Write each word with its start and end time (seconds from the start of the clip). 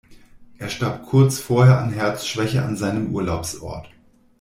Er 0.57 0.67
starb 0.69 1.05
kurz 1.05 1.37
vorher 1.39 1.77
an 1.77 1.91
Herzschwäche 1.93 2.63
an 2.65 2.75
seinem 2.75 3.13
Urlaubsort. 3.13 3.91